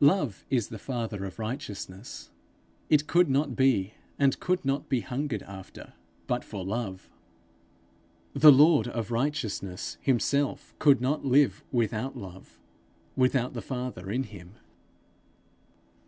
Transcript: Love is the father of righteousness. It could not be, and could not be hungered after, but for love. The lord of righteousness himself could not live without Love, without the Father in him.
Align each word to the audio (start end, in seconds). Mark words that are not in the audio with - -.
Love 0.00 0.44
is 0.50 0.70
the 0.70 0.76
father 0.78 1.24
of 1.24 1.38
righteousness. 1.38 2.30
It 2.90 3.06
could 3.06 3.30
not 3.30 3.54
be, 3.54 3.94
and 4.18 4.40
could 4.40 4.64
not 4.64 4.88
be 4.88 5.02
hungered 5.02 5.44
after, 5.44 5.92
but 6.26 6.42
for 6.42 6.64
love. 6.64 7.08
The 8.34 8.50
lord 8.50 8.88
of 8.88 9.12
righteousness 9.12 9.96
himself 10.00 10.74
could 10.80 11.00
not 11.00 11.24
live 11.24 11.62
without 11.70 12.16
Love, 12.16 12.58
without 13.14 13.54
the 13.54 13.62
Father 13.62 14.10
in 14.10 14.24
him. 14.24 14.56